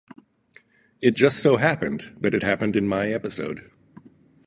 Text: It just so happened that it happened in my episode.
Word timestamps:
It 0.99 1.11
just 1.15 1.37
so 1.41 1.57
happened 1.57 2.17
that 2.19 2.33
it 2.33 2.41
happened 2.41 2.75
in 2.75 2.87
my 2.87 3.11
episode. 3.11 3.69